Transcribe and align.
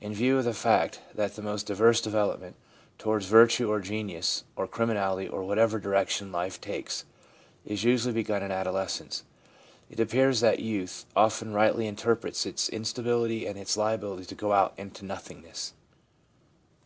In 0.00 0.14
view 0.14 0.38
of 0.38 0.46
the 0.46 0.54
fact 0.54 1.00
that 1.14 1.34
the 1.34 1.42
most 1.42 1.66
diverse 1.66 2.00
development— 2.00 2.56
towards 2.98 3.26
virtue 3.26 3.68
or 3.70 3.78
genius 3.80 4.44
or 4.56 4.66
criminality, 4.66 5.28
or 5.28 5.44
whatever 5.44 5.78
direction 5.78 6.32
life 6.32 6.62
takes— 6.62 7.04
is 7.66 7.84
usually 7.84 8.14
begun 8.14 8.42
in 8.42 8.50
adolescence, 8.52 9.22
it 9.90 10.00
appears 10.00 10.40
that 10.40 10.60
youth 10.60 11.04
often 11.14 11.52
rightly 11.52 11.86
interprets 11.86 12.46
its 12.46 12.70
instability 12.70 13.46
and 13.46 13.58
its 13.58 13.76
liability 13.76 14.24
to 14.24 14.34
go 14.34 14.54
out 14.54 14.72
into 14.78 15.04
nothingness. 15.04 15.74